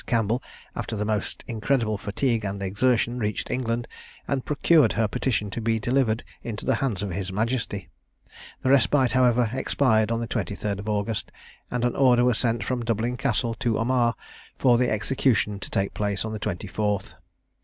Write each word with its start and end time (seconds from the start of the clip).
Campbell, 0.07 0.41
after 0.75 0.95
the 0.95 1.05
most 1.05 1.43
incredible 1.47 1.95
fatigue 1.95 2.43
and 2.43 2.63
exertion, 2.63 3.19
reached 3.19 3.51
England, 3.51 3.87
and 4.27 4.43
procured 4.43 4.93
her 4.93 5.07
petition 5.07 5.51
to 5.51 5.61
be 5.61 5.77
delivered 5.77 6.23
into 6.41 6.65
the 6.65 6.73
hands 6.81 7.03
of 7.03 7.11
his 7.11 7.31
majesty. 7.31 7.87
The 8.63 8.71
respite, 8.71 9.11
however, 9.11 9.51
expired 9.53 10.11
on 10.11 10.19
the 10.19 10.27
23rd 10.27 10.79
of 10.79 10.89
August, 10.89 11.31
and 11.69 11.85
an 11.85 11.95
order 11.95 12.25
was 12.25 12.39
sent 12.39 12.63
from 12.63 12.83
Dublin 12.83 13.15
Castle 13.15 13.53
to 13.53 13.77
Armagh, 13.77 14.15
for 14.57 14.79
the 14.79 14.89
execution 14.89 15.59
to 15.59 15.69
take 15.69 15.93
place 15.93 16.25
on 16.25 16.33
the 16.33 16.39
24th. 16.39 17.13